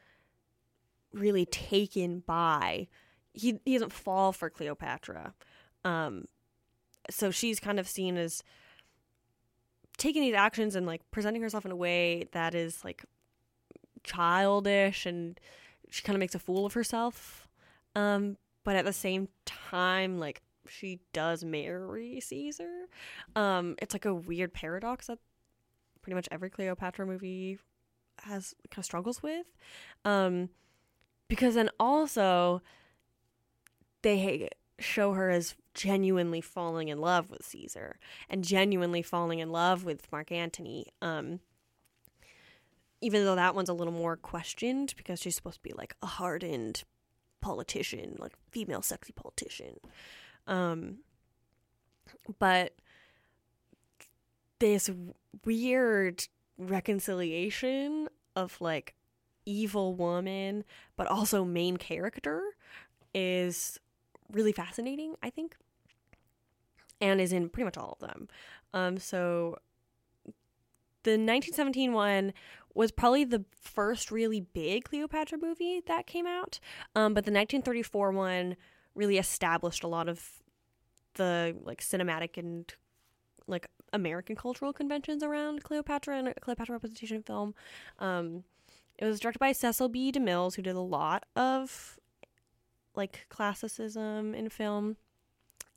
[1.12, 2.88] really taken by
[3.32, 5.34] he he doesn't fall for Cleopatra.
[5.84, 6.24] Um
[7.10, 8.42] so she's kind of seen as
[9.98, 13.04] taking these actions and like presenting herself in a way that is like
[14.02, 15.38] childish and
[15.90, 17.48] she kind of makes a fool of herself.
[17.94, 22.86] Um but at the same time like she does marry Caesar.
[23.36, 25.18] Um it's like a weird paradox that
[26.02, 27.58] pretty much every Cleopatra movie
[28.22, 29.46] has kind of struggles with.
[30.04, 30.50] Um,
[31.28, 32.62] because then also
[34.02, 34.48] they
[34.80, 40.10] show her as genuinely falling in love with Caesar and genuinely falling in love with
[40.10, 40.86] Mark Antony.
[41.00, 41.40] Um,
[43.00, 46.06] even though that one's a little more questioned because she's supposed to be like a
[46.06, 46.84] hardened
[47.40, 49.76] politician, like female sexy politician.
[50.46, 50.98] Um,
[52.38, 52.74] but
[54.58, 54.90] this
[55.44, 56.26] weird
[56.58, 58.94] reconciliation of like
[59.46, 60.64] evil woman
[60.96, 62.42] but also main character
[63.14, 63.80] is
[64.32, 65.56] really fascinating i think
[67.00, 68.28] and is in pretty much all of them
[68.74, 69.56] um so
[71.02, 72.32] the 1917 one
[72.74, 76.60] was probably the first really big cleopatra movie that came out
[76.94, 78.56] um but the 1934 one
[78.94, 80.42] really established a lot of
[81.14, 82.74] the like cinematic and
[83.46, 87.54] like American cultural conventions around Cleopatra and Cleopatra representation film.
[87.98, 88.44] Um,
[88.98, 90.12] it was directed by Cecil B.
[90.12, 91.98] DeMills, who did a lot of
[92.94, 94.96] like classicism in film,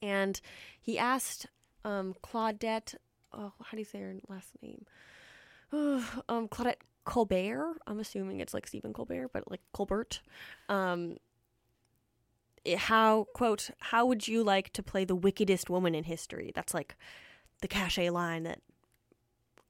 [0.02, 0.40] and
[0.82, 1.48] he asked
[1.86, 2.96] um, Claudette.
[3.34, 4.86] Oh, how do you say her last name?
[6.30, 7.76] um, Claudette Colbert.
[7.88, 10.22] I'm assuming it's like Stephen Colbert, but like Colbert.
[10.70, 11.18] Um,
[12.78, 16.52] how quote How would you like to play the wickedest woman in history?
[16.54, 16.96] That's like
[17.62, 18.60] the cachet line that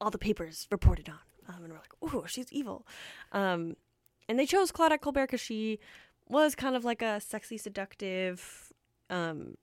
[0.00, 1.18] all the papers reported on.
[1.48, 2.86] Um, and we're like, oh, she's evil.
[3.32, 3.76] Um,
[4.28, 5.78] and they chose Claudette Colbert because she
[6.28, 8.72] was kind of like a sexy, seductive,
[9.10, 9.56] um,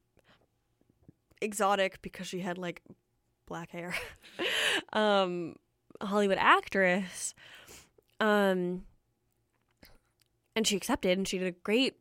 [1.42, 2.82] exotic because she had like
[3.48, 3.96] black hair.
[4.94, 5.56] um,
[6.02, 7.34] Hollywood actress.
[8.20, 8.84] Um,
[10.56, 11.96] and she accepted, and she did a great,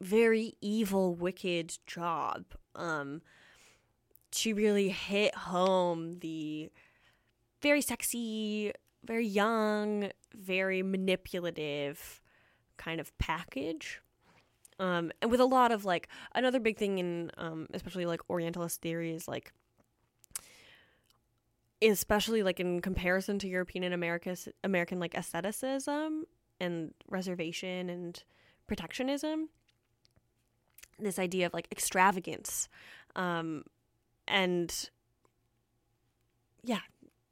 [0.00, 2.44] very evil, wicked job.
[2.74, 3.22] Um,
[4.32, 6.70] she really hit home the
[7.60, 8.72] very sexy,
[9.04, 12.20] very young, very manipulative
[12.78, 14.00] kind of package.
[14.80, 18.80] Um, and with a lot of like another big thing in um, especially like Orientalist
[18.80, 19.52] theory is like
[21.82, 26.24] especially like in comparison to European and American American like aestheticism
[26.60, 28.22] and reservation and
[28.66, 29.48] protectionism.
[30.98, 32.68] This idea of like extravagance,
[33.14, 33.62] um,
[34.26, 34.90] and
[36.64, 36.80] yeah,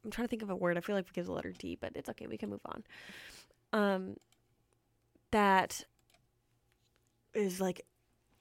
[0.05, 0.77] I'm trying to think of a word.
[0.77, 2.27] I feel like it gives a letter D, but it's okay.
[2.27, 2.83] We can move on.
[3.73, 4.15] Um,
[5.31, 5.85] that
[7.33, 7.81] is like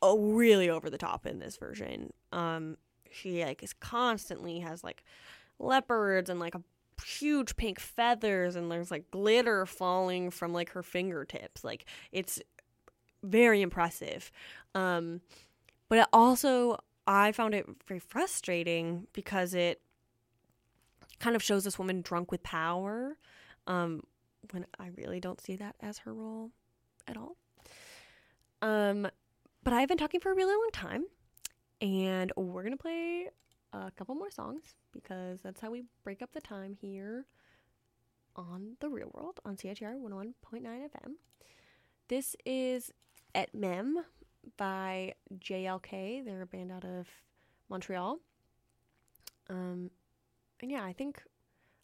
[0.03, 2.13] oh really over the top in this version.
[2.33, 2.77] Um,
[3.11, 5.03] she like is constantly has like
[5.59, 6.63] leopards and like a
[7.05, 11.65] huge pink feathers and there's like glitter falling from like her fingertips.
[11.65, 12.41] Like it's
[13.23, 14.31] very impressive.
[14.75, 15.21] Um,
[15.89, 19.81] but it also I found it very frustrating because it
[21.21, 23.17] kind of shows this woman drunk with power.
[23.67, 24.03] Um,
[24.53, 26.53] when I really don't see that as her role
[27.07, 27.37] at all.
[28.63, 29.09] Um,
[29.63, 31.05] but I've been talking for a really long time,
[31.81, 33.29] and we're gonna play
[33.73, 37.27] a couple more songs because that's how we break up the time here
[38.35, 41.13] on the real world on CITR 101.9 FM.
[42.09, 42.93] This is
[43.35, 44.05] Et Mem
[44.57, 46.25] by JLK.
[46.25, 47.09] They're a band out of
[47.69, 48.19] Montreal.
[49.49, 49.91] Um,
[50.61, 51.23] and yeah, I think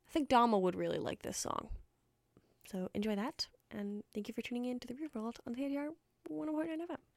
[0.08, 1.68] I think Dama would really like this song.
[2.70, 5.88] So enjoy that, and thank you for tuning in to the real world on CITR
[6.30, 7.11] 101.9 FM.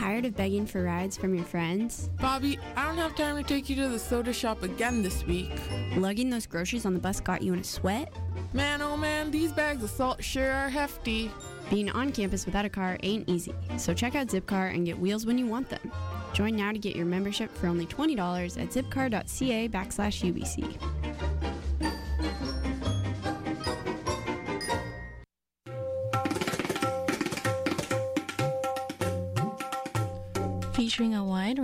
[0.00, 2.08] Tired of begging for rides from your friends?
[2.22, 5.52] Bobby, I don't have time to take you to the soda shop again this week.
[5.94, 8.10] Lugging those groceries on the bus got you in a sweat?
[8.54, 11.30] Man, oh man, these bags of salt sure are hefty.
[11.68, 15.26] Being on campus without a car ain't easy, so check out Zipcar and get wheels
[15.26, 15.92] when you want them.
[16.32, 18.16] Join now to get your membership for only $20
[18.58, 20.99] at zipcar.ca backslash UBC.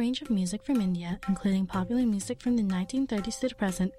[0.07, 3.93] range of music from India, including popular music from the 1930s to the present.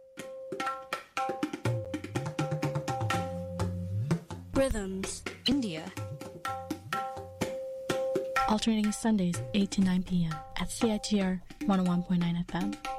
[4.53, 5.83] Rhythms India
[8.47, 10.35] Alternating Sundays, 8 to 9 p.m.
[10.55, 12.96] at CITR 101.9 FM.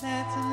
[0.00, 0.49] That's a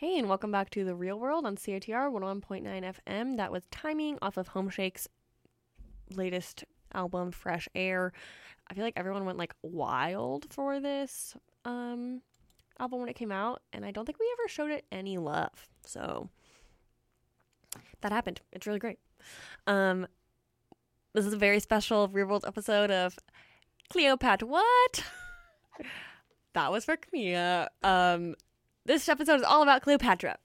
[0.00, 3.36] Hey, and welcome back to The Real World on CITR 101.9 FM.
[3.36, 5.08] That was timing off of Homeshake's
[6.14, 6.62] latest
[6.94, 8.12] album, Fresh Air.
[8.70, 12.22] I feel like everyone went like wild for this um,
[12.78, 15.68] album when it came out, and I don't think we ever showed it any love.
[15.84, 16.30] So
[18.00, 18.40] that happened.
[18.52, 19.00] It's really great.
[19.66, 20.06] Um,
[21.12, 23.18] this is a very special Real World episode of
[23.90, 25.04] Cleopatra What?
[26.54, 27.66] that was for Kamiya.
[27.82, 28.36] Um,
[28.88, 30.38] this episode is all about Cleopatra.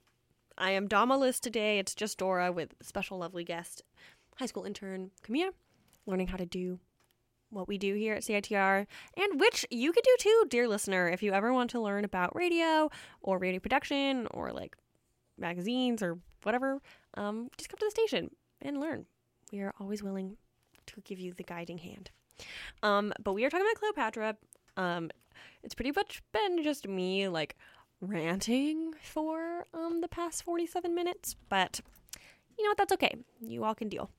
[0.57, 1.79] I am Dama Liz today.
[1.79, 3.83] It's just Dora with special lovely guest,
[4.35, 5.51] high school intern Kamiya,
[6.05, 6.81] learning how to do
[7.51, 8.85] what we do here at CITR,
[9.15, 12.35] and which you could do too, dear listener, if you ever want to learn about
[12.35, 12.89] radio
[13.21, 14.75] or radio production or like
[15.37, 16.81] magazines or whatever.
[17.13, 18.29] Um, just come to the station
[18.61, 19.05] and learn.
[19.53, 20.35] We are always willing
[20.87, 22.11] to give you the guiding hand.
[22.81, 24.35] Um, but we are talking about Cleopatra.
[24.75, 25.11] Um,
[25.63, 27.55] it's pretty much been just me like
[28.03, 31.81] ranting for um the past 47 minutes, but
[32.57, 32.77] you know what?
[32.77, 33.15] That's okay.
[33.41, 34.09] You all can deal.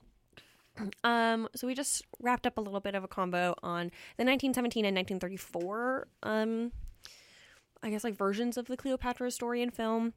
[1.05, 4.85] Um, so we just wrapped up a little bit of a combo on the 1917
[4.85, 6.73] and 1934, um,
[7.81, 10.15] I guess like versions of the Cleopatra story in film.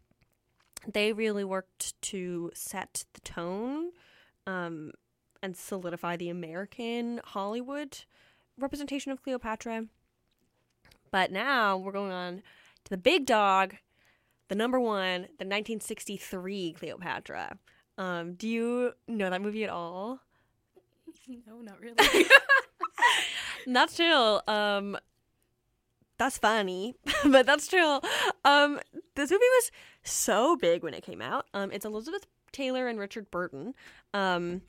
[0.92, 3.92] They really worked to set the tone,
[4.48, 4.94] um,
[5.44, 8.00] and solidify the American Hollywood
[8.58, 9.86] representation of Cleopatra.
[11.12, 12.42] But now we're going on
[12.88, 13.76] to the big dog,
[14.48, 17.58] the number one, the 1963 Cleopatra.
[17.98, 20.20] Um, do you know that movie at all?
[21.28, 21.96] No, not really.
[23.68, 24.42] That's chill.
[24.48, 24.98] Um,
[26.18, 28.02] that's funny, but that's chill.
[28.44, 28.80] Um,
[29.16, 29.72] this movie was
[30.04, 31.46] so big when it came out.
[31.54, 33.76] Um, it's Elizabeth Taylor and Richard Burton.
[34.16, 34.62] Um,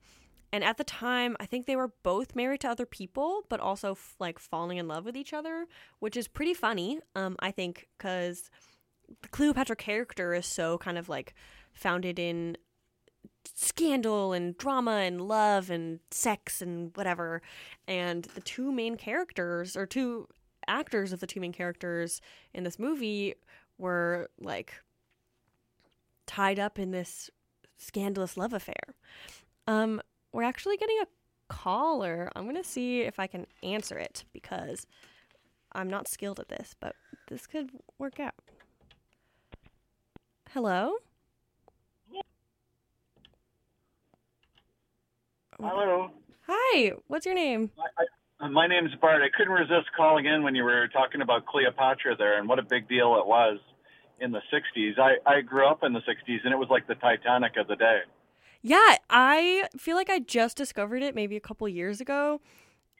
[0.52, 3.92] and at the time, I think they were both married to other people, but also
[3.92, 5.66] f- like falling in love with each other,
[5.98, 7.00] which is pretty funny.
[7.14, 8.50] Um, I think because
[9.22, 11.34] the Cleopatra character is so kind of like
[11.72, 12.56] founded in
[13.54, 17.42] scandal and drama and love and sex and whatever.
[17.86, 20.28] And the two main characters, or two
[20.66, 22.20] actors of the two main characters
[22.54, 23.34] in this movie,
[23.76, 24.74] were like
[26.26, 27.30] tied up in this
[27.76, 28.94] scandalous love affair.
[29.66, 30.00] Um,
[30.32, 31.06] we're actually getting a
[31.48, 32.30] caller.
[32.36, 34.86] I'm gonna see if I can answer it because
[35.72, 36.94] I'm not skilled at this, but
[37.28, 38.34] this could work out.
[40.50, 40.94] Hello?
[45.60, 46.10] Hello.
[46.46, 47.70] Hi, what's your name?
[48.40, 49.22] Uh, My is Bart.
[49.22, 52.62] I couldn't resist calling in when you were talking about Cleopatra there and what a
[52.62, 53.58] big deal it was
[54.20, 54.98] in the 60s.
[54.98, 57.74] I, I grew up in the 60s and it was like the Titanic of the
[57.74, 58.00] day.
[58.62, 62.40] Yeah, I feel like I just discovered it maybe a couple years ago,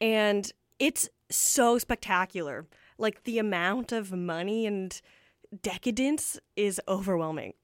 [0.01, 2.67] and it's so spectacular.
[2.97, 5.01] Like the amount of money and
[5.63, 7.55] decadence is overwhelming.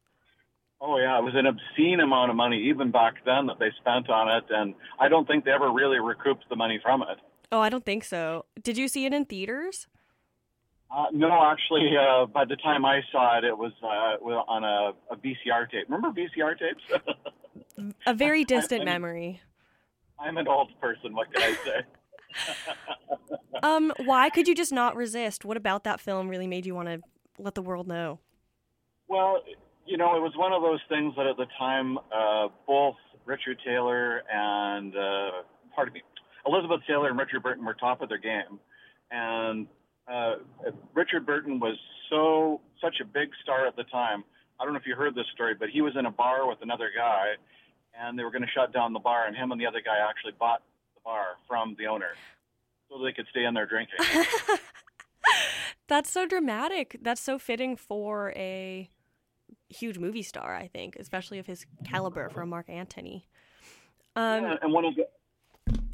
[0.80, 1.18] Oh, yeah.
[1.18, 4.44] It was an obscene amount of money even back then that they spent on it.
[4.50, 7.18] And I don't think they ever really recouped the money from it.
[7.50, 8.44] Oh, I don't think so.
[8.62, 9.86] Did you see it in theaters?
[10.94, 14.92] Uh, no, actually, uh, by the time I saw it, it was uh, on a,
[15.12, 15.86] a VCR tape.
[15.88, 16.82] Remember VCR tapes?
[18.06, 19.40] A very distant I'm- memory.
[20.18, 21.14] I'm an old person.
[21.14, 21.80] What can I say?
[23.62, 25.44] Um, why could you just not resist?
[25.44, 27.00] What about that film really made you want to
[27.38, 28.18] let the world know?
[29.08, 29.42] Well,
[29.86, 33.58] you know, it was one of those things that at the time, uh, both Richard
[33.64, 35.30] Taylor and, uh,
[35.74, 36.02] pardon me,
[36.46, 38.58] Elizabeth Taylor and Richard Burton were top of their game.
[39.10, 39.66] And
[40.12, 40.34] uh,
[40.92, 41.76] Richard Burton was
[42.10, 44.24] so, such a big star at the time.
[44.60, 46.58] I don't know if you heard this story, but he was in a bar with
[46.60, 47.34] another guy,
[47.98, 49.96] and they were going to shut down the bar, and him and the other guy
[50.08, 50.62] actually bought
[50.94, 52.10] the bar from the owner
[52.88, 53.96] so they could stay in there drinking.
[55.88, 56.98] That's so dramatic.
[57.02, 58.88] That's so fitting for a
[59.68, 63.28] huge movie star, I think, especially of his caliber for a Mark Antony.
[64.16, 65.06] Um, Yeah, and one of the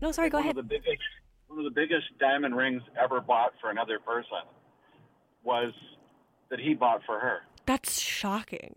[0.00, 0.56] no, sorry, go one ahead.
[0.58, 1.02] Of the biggest,
[1.48, 4.38] one of the biggest diamond rings ever bought for another person
[5.42, 5.72] was
[6.50, 7.40] that he bought for her.
[7.66, 8.76] That's shocking.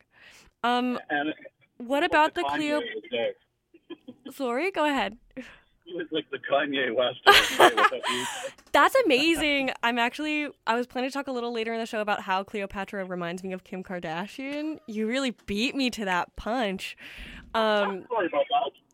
[0.63, 1.33] Um, And
[1.77, 2.79] what about the Cleo?
[2.79, 3.31] the day.
[4.31, 5.17] Sorry, go ahead.
[5.85, 8.53] He was like the Kanye West day with that music.
[8.71, 9.71] That's amazing.
[9.83, 12.41] I'm actually I was planning to talk a little later in the show about how
[12.43, 14.79] Cleopatra reminds me of Kim Kardashian.
[14.87, 16.95] You really beat me to that punch.
[17.53, 18.45] Um, Sorry about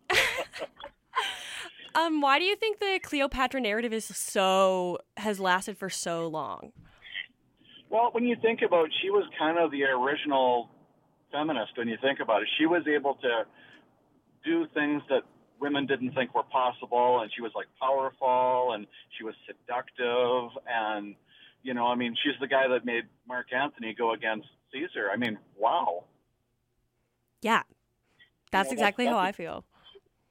[0.09, 0.67] that.
[1.95, 6.71] um, why do you think the Cleopatra narrative is so has lasted for so long?
[7.91, 10.69] Well, when you think about it, she was kind of the original
[11.31, 12.47] feminist when you think about it.
[12.57, 13.43] She was able to
[14.43, 15.23] do things that
[15.59, 21.15] women didn't think were possible and she was like powerful and she was seductive and
[21.61, 25.09] you know, I mean, she's the guy that made Mark Antony go against Caesar.
[25.11, 26.05] I mean, wow.
[27.41, 27.63] Yeah,
[28.51, 29.65] that's Yeah, exactly that's- how I feel.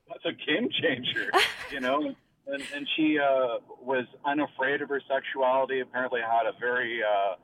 [0.09, 1.31] that's a game changer,
[1.71, 2.15] you know.
[2.47, 5.81] And, and she uh, was unafraid of her sexuality.
[5.81, 7.35] Apparently, had a very uh,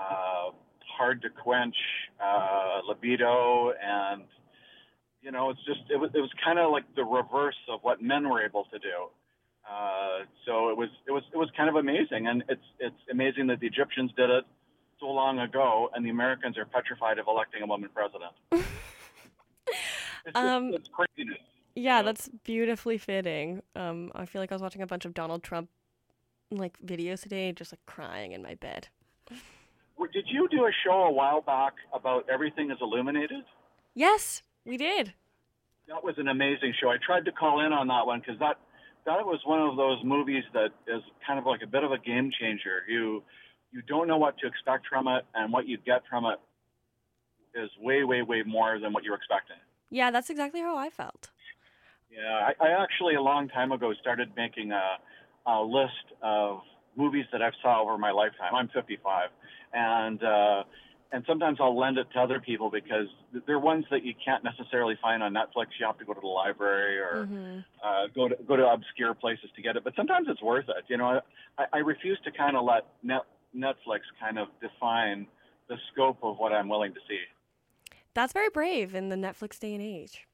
[0.00, 0.50] uh,
[0.98, 1.76] hard to quench
[2.22, 4.24] uh, libido, and
[5.22, 8.02] you know, it's just it was it was kind of like the reverse of what
[8.02, 9.08] men were able to do.
[9.68, 13.46] Uh, so it was it was it was kind of amazing, and it's it's amazing
[13.46, 14.44] that the Egyptians did it
[15.00, 18.32] so long ago, and the Americans are petrified of electing a woman president.
[20.26, 21.38] It's, just, Um, it's craziness.
[21.74, 23.62] Yeah, that's beautifully fitting.
[23.76, 25.70] Um, I feel like I was watching a bunch of Donald Trump
[26.50, 28.88] like videos today, just like crying in my bed.
[30.12, 33.44] Did you do a show a while back about everything is illuminated?
[33.94, 35.14] Yes, we did.
[35.88, 36.90] That was an amazing show.
[36.90, 38.58] I tried to call in on that one because that
[39.06, 41.98] that was one of those movies that is kind of like a bit of a
[41.98, 42.82] game changer.
[42.88, 43.22] You
[43.72, 46.38] you don't know what to expect from it, and what you get from it
[47.54, 49.56] is way, way, way more than what you're expecting.
[49.90, 51.30] Yeah, that's exactly how I felt.
[52.10, 56.60] Yeah, I, I actually a long time ago started making a, a list of
[56.96, 58.54] movies that I've saw over my lifetime.
[58.54, 59.30] I'm 55,
[59.72, 60.64] and uh,
[61.12, 63.06] and sometimes I'll lend it to other people because
[63.46, 65.68] they're ones that you can't necessarily find on Netflix.
[65.80, 67.64] You have to go to the library or Mhm.
[67.82, 69.84] uh, go to go to obscure places to get it.
[69.84, 70.84] But sometimes it's worth it.
[70.88, 71.20] You know,
[71.58, 73.22] I, I refuse to kind of let Net,
[73.56, 75.26] Netflix kind of define
[75.68, 77.20] the scope of what I'm willing to see.
[78.14, 80.26] That's very brave in the Netflix day and age.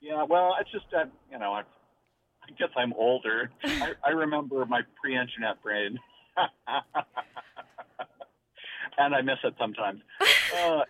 [0.00, 3.50] Yeah, well, it's just that you know, I, I guess I'm older.
[3.64, 5.98] I, I remember my pre-internet brain,
[9.00, 10.00] and I miss it sometimes.
[10.52, 10.82] Uh,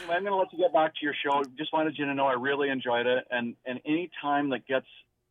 [0.00, 1.44] anyway, I'm going to let you get back to your show.
[1.56, 4.86] Just wanted you to know I really enjoyed it, and and any time that gets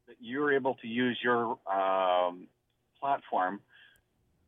[0.07, 2.47] that you're able to use your um,
[3.01, 3.59] platform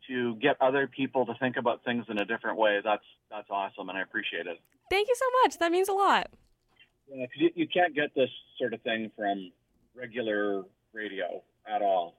[0.07, 3.89] to get other people to think about things in a different way, that's that's awesome,
[3.89, 4.57] and I appreciate it.
[4.89, 5.57] Thank you so much.
[5.59, 6.29] That means a lot.
[7.13, 9.51] Yeah, 'cause you, you can't get this sort of thing from
[9.95, 10.63] regular
[10.93, 12.15] radio at all.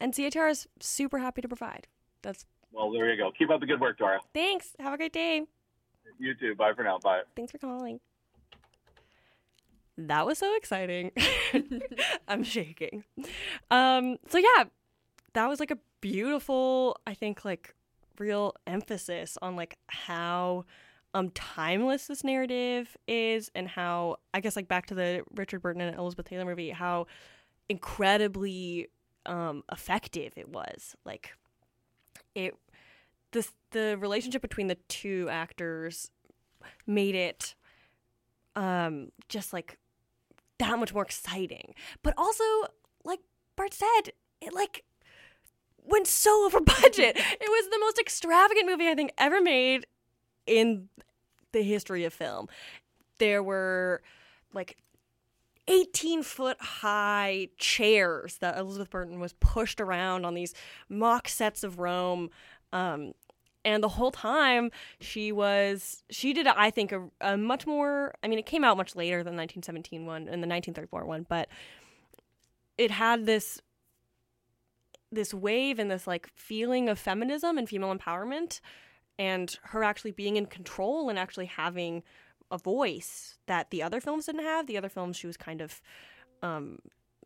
[0.00, 1.86] And CITR is super happy to provide.
[2.22, 3.30] That's Well, there you go.
[3.36, 4.20] Keep up the good work, Dora.
[4.34, 4.76] thanks.
[4.78, 5.42] Have a great day.
[6.18, 6.54] You too.
[6.54, 6.98] Bye for now.
[6.98, 7.22] Bye.
[7.36, 8.00] Thanks for calling.
[9.96, 11.10] That was so exciting.
[12.28, 13.04] I'm shaking.
[13.70, 14.64] Um, so yeah,
[15.32, 17.74] that was like a beautiful, I think, like
[18.18, 20.64] real emphasis on like how
[21.14, 25.80] um timeless this narrative is and how I guess like back to the Richard Burton
[25.82, 27.06] and Elizabeth Taylor movie, how
[27.68, 28.88] incredibly
[29.26, 30.94] um effective it was.
[31.04, 31.34] Like
[32.38, 32.54] it
[33.32, 36.10] the the relationship between the two actors
[36.86, 37.54] made it
[38.56, 39.78] um just like
[40.58, 41.74] that much more exciting.
[42.02, 42.44] But also,
[43.04, 43.20] like
[43.56, 44.84] Bart said, it like
[45.84, 47.16] went so over budget.
[47.16, 49.86] it was the most extravagant movie I think ever made
[50.46, 50.88] in
[51.52, 52.48] the history of film.
[53.18, 54.02] There were
[54.52, 54.76] like
[55.68, 60.54] 18 foot high chairs that Elizabeth Burton was pushed around on these
[60.88, 62.30] mock sets of Rome.
[62.72, 63.12] Um,
[63.64, 68.28] and the whole time she was, she did, I think, a, a much more, I
[68.28, 71.48] mean, it came out much later than the 1917 one and the 1934 one, but
[72.76, 73.60] it had this
[75.10, 78.60] this wave and this like feeling of feminism and female empowerment
[79.18, 82.02] and her actually being in control and actually having
[82.50, 84.66] a voice that the other films didn't have.
[84.66, 85.80] The other films she was kind of
[86.42, 86.78] um,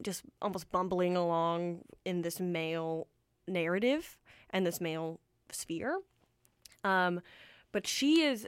[0.02, 3.06] just almost bumbling along in this male
[3.46, 4.18] narrative
[4.50, 5.20] and this male
[5.50, 6.00] sphere.
[6.84, 7.20] Um,
[7.72, 8.46] but she is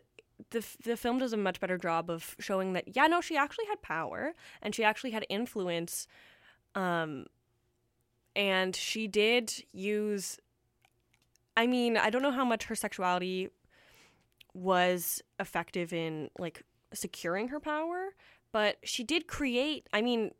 [0.50, 3.66] the the film does a much better job of showing that yeah no she actually
[3.66, 6.08] had power and she actually had influence
[6.74, 7.26] um
[8.34, 10.40] and she did use
[11.56, 13.50] I mean, I don't know how much her sexuality
[14.54, 18.14] was effective in like securing her power,
[18.52, 20.30] but she did create, I mean,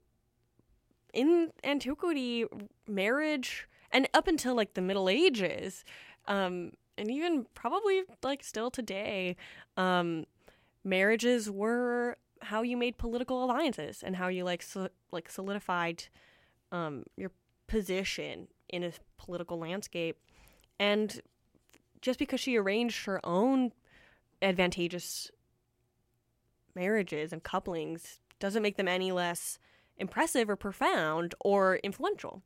[1.12, 2.44] in antiquity,
[2.88, 5.84] marriage and up until like the Middle Ages,
[6.26, 9.36] um and even probably like still today,
[9.76, 10.24] um
[10.84, 16.04] marriages were how you made political alliances and how you like so, like solidified
[16.72, 17.30] um your
[17.66, 20.18] position in a political landscape.
[20.78, 21.20] And
[22.00, 23.72] just because she arranged her own
[24.44, 25.30] advantageous
[26.74, 29.58] marriages and couplings doesn't make them any less
[29.96, 32.42] impressive or profound or influential.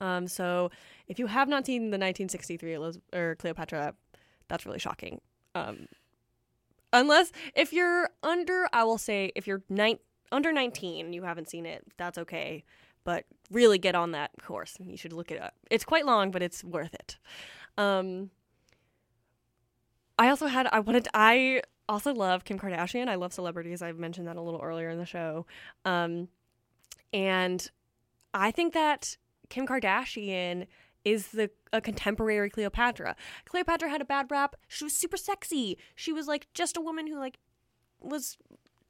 [0.00, 0.70] Um, so
[1.06, 3.94] if you have not seen the 1963 Eliz- or Cleopatra,
[4.48, 5.20] that's really shocking.
[5.54, 5.86] Um,
[6.92, 9.98] unless if you're under, I will say if you're nine,
[10.32, 12.64] under 19, you haven't seen it, that's okay.
[13.04, 14.76] But really get on that course.
[14.80, 15.54] You should look it up.
[15.70, 17.18] It's quite long, but it's worth it.
[17.76, 18.30] Um,
[20.18, 23.08] I also had I wanted I also love Kim Kardashian.
[23.08, 23.82] I love celebrities.
[23.82, 25.46] I've mentioned that a little earlier in the show.
[25.84, 26.28] Um,
[27.12, 27.70] and
[28.32, 29.16] I think that
[29.48, 30.66] Kim Kardashian
[31.04, 33.16] is the a contemporary Cleopatra.
[33.44, 34.56] Cleopatra had a bad rap.
[34.68, 35.78] She was super sexy.
[35.94, 37.38] She was like just a woman who like
[38.00, 38.36] was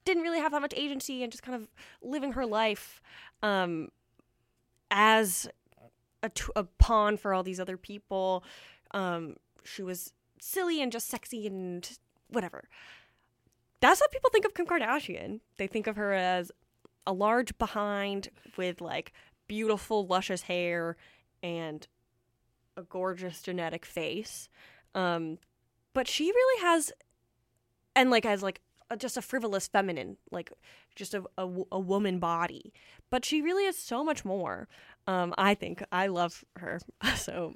[0.04, 1.68] didn't really have that much agency and just kind of
[2.02, 3.00] living her life
[3.42, 3.88] um,
[4.90, 5.48] as
[6.22, 8.44] a, t- a pawn for all these other people.
[8.92, 10.12] Um, she was
[10.42, 12.68] silly and just sexy and whatever.
[13.80, 15.40] That's what people think of Kim Kardashian.
[15.56, 16.50] They think of her as
[17.06, 19.12] a large behind with like
[19.46, 20.96] beautiful, luscious hair
[21.42, 21.86] and
[22.76, 24.48] a gorgeous genetic face.
[24.94, 25.38] Um,
[25.94, 26.92] but she really has,
[27.94, 30.52] and like has like a, just a frivolous feminine, like
[30.94, 32.72] just a a woman body.
[33.10, 34.68] But she really is so much more.
[35.06, 36.80] Um, I think I love her.
[37.16, 37.54] So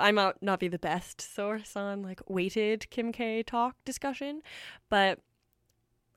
[0.00, 4.42] I might not be the best source on like weighted Kim K talk discussion,
[4.88, 5.18] but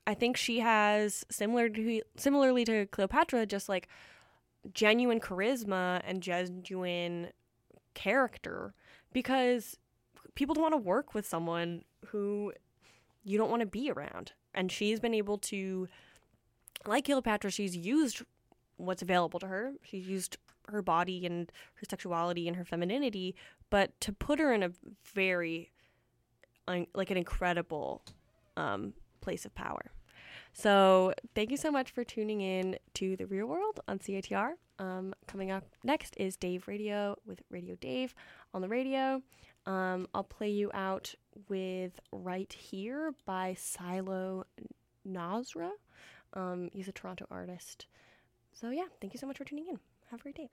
[0.06, 3.88] I think she has similar to similarly to Cleopatra, just like
[4.72, 7.28] genuine charisma and genuine
[7.94, 8.74] character
[9.12, 9.76] because
[10.34, 12.52] people don't want to work with someone who
[13.22, 14.32] you don't want to be around.
[14.54, 15.88] And she's been able to,
[16.86, 18.22] like Cleopatra, she's used
[18.76, 19.72] what's available to her.
[19.82, 20.36] She's used
[20.68, 23.34] her body and her sexuality and her femininity,
[23.70, 24.70] but to put her in a
[25.14, 25.70] very,
[26.66, 28.02] like an incredible
[28.56, 29.90] um, place of power.
[30.52, 34.52] So thank you so much for tuning in to the real world on CITR.
[34.78, 38.14] Um, coming up next is Dave Radio with Radio Dave
[38.52, 39.20] on the radio.
[39.66, 41.14] Um, I'll play you out
[41.48, 44.44] with Right Here by Silo
[45.08, 45.70] Nasra.
[46.34, 47.86] Um, he's a Toronto artist.
[48.52, 49.78] So yeah, thank you so much for tuning in.
[50.10, 50.50] Have a great day.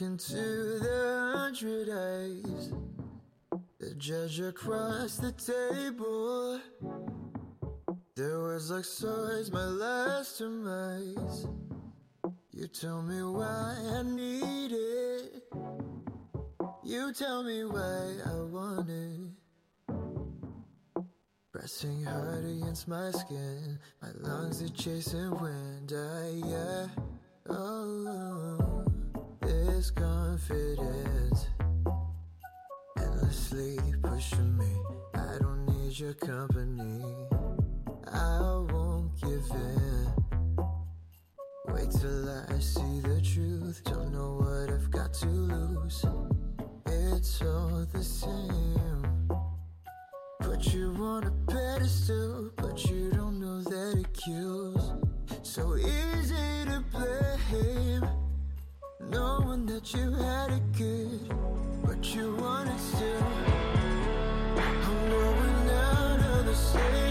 [0.00, 0.34] Into
[0.78, 2.72] the hundred eyes.
[3.78, 6.60] The judge across the table.
[8.16, 11.46] There was like swords, my last demise.
[12.52, 15.42] You tell me why I need it.
[16.84, 19.20] You tell me why I want it.
[21.52, 25.92] Pressing hard against my skin, my lungs are chasing wind.
[25.94, 26.86] I, yeah,
[27.48, 28.84] oh,
[29.50, 31.48] this confidence
[32.98, 34.72] endlessly pushing me.
[35.14, 37.02] I don't need your company.
[38.12, 38.40] I
[38.70, 40.06] won't give in.
[41.68, 43.82] Wait till I see the truth.
[43.84, 46.04] Don't know what I've got to lose.
[46.86, 49.28] It's all the same.
[50.40, 54.92] Put you on a pedestal, but you don't know that it kills.
[55.42, 56.50] So easy
[59.08, 61.20] knowing that you had it good,
[61.84, 63.22] but you wanted still.
[64.56, 67.09] I'm going out of the city.